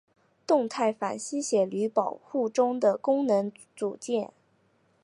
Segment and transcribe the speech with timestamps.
[0.47, 4.31] 动态反吸血驴保护中的功能组件。